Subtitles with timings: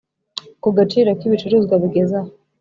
[0.61, 2.31] ku gaciro k ibicuruzwa bigeze aha